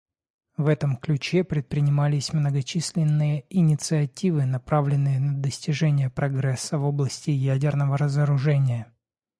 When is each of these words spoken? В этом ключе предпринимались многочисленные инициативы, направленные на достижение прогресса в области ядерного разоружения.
В 0.57 0.67
этом 0.67 0.97
ключе 0.97 1.43
предпринимались 1.43 2.33
многочисленные 2.33 3.45
инициативы, 3.51 4.45
направленные 4.47 5.19
на 5.19 5.39
достижение 5.39 6.09
прогресса 6.09 6.79
в 6.79 6.85
области 6.85 7.29
ядерного 7.29 7.99
разоружения. 7.99 8.91